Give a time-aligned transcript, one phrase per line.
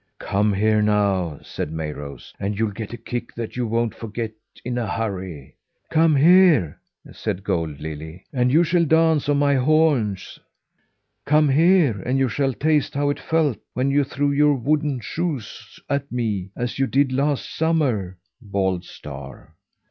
[0.17, 4.31] "Come here, you!" said Mayrose, "and you'll get a kick that you won't forget
[4.65, 5.57] in a hurry!"
[5.91, 6.79] "Come here,"
[7.11, 10.39] said Gold Lily, "and you shall dance on my horns!"
[11.27, 15.79] "Come here, and you shall taste how it felt when you threw your wooden shoes
[15.87, 19.53] at me, as you did last summer!" bawled Star.